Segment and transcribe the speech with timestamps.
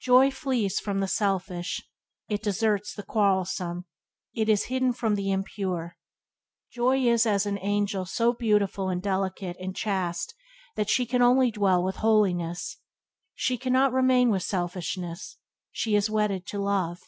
[0.00, 1.82] Joy flees from the selfish;
[2.28, 3.86] it deserts the quarrelsome;
[4.32, 5.96] it is hidden from the impure.
[6.70, 10.32] Joy is as an angel so beautiful and delicate and chaste
[10.76, 12.76] that she can only dwell with holiness.
[13.34, 15.38] She cannot remain with selfishness;
[15.72, 17.00] she is wedded to Love.